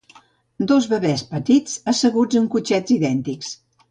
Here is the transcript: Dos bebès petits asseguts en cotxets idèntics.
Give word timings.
Dos 0.71 0.87
bebès 0.93 1.21
petits 1.33 1.77
asseguts 1.93 2.41
en 2.41 2.49
cotxets 2.57 2.97
idèntics. 2.99 3.55